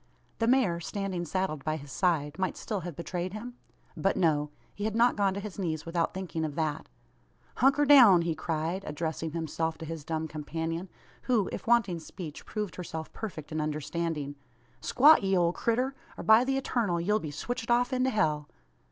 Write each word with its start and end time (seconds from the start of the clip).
The 0.39 0.47
mare, 0.47 0.79
standing 0.79 1.25
saddled 1.25 1.63
by 1.63 1.75
his 1.77 1.91
side, 1.91 2.39
might 2.39 2.57
still 2.57 2.79
have 2.79 2.95
betrayed 2.95 3.33
him? 3.33 3.53
But, 3.95 4.17
no. 4.17 4.49
He 4.73 4.85
had 4.85 4.95
not 4.95 5.15
gone 5.15 5.35
to 5.35 5.39
his 5.39 5.59
knees, 5.59 5.85
without 5.85 6.11
thinking 6.11 6.43
of 6.43 6.55
that. 6.55 6.89
"Hunker 7.57 7.85
down!" 7.85 8.23
he 8.23 8.33
cried, 8.33 8.83
addressing 8.87 9.33
himself 9.33 9.77
to 9.77 9.85
his 9.85 10.03
dumb 10.03 10.27
companion, 10.27 10.89
who, 11.29 11.49
if 11.51 11.67
wanting 11.67 11.99
speech, 11.99 12.47
proved 12.47 12.77
herself 12.77 13.13
perfect 13.13 13.51
in 13.51 13.61
understanding. 13.61 14.33
"Squat, 14.79 15.21
ye 15.21 15.37
ole 15.37 15.53
critter; 15.53 15.93
or 16.17 16.23
by 16.23 16.43
the 16.45 16.57
Eturnal 16.59 16.99
ye'll 16.99 17.19
be 17.19 17.29
switched 17.29 17.69
off 17.69 17.93
into 17.93 18.09
hell!" 18.09 18.49